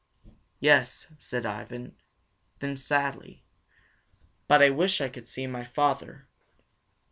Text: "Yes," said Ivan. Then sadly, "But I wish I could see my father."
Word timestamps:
"Yes," 0.59 1.05
said 1.19 1.45
Ivan. 1.45 1.95
Then 2.57 2.75
sadly, 2.75 3.43
"But 4.47 4.63
I 4.63 4.71
wish 4.71 4.99
I 4.99 5.09
could 5.09 5.27
see 5.27 5.45
my 5.45 5.63
father." 5.63 6.27